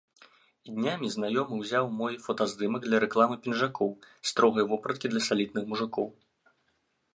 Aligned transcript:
Днямі 0.77 1.07
знаёмы 1.15 1.53
ўзяў 1.59 1.85
мой 1.99 2.13
фотаздымак 2.25 2.81
для 2.87 2.97
рэкламы 3.05 3.35
пінжакоў, 3.45 3.89
строгай 4.33 4.67
вопраткі 4.75 5.07
для 5.15 5.21
салідных 5.29 5.63
мужыкоў. 5.75 6.07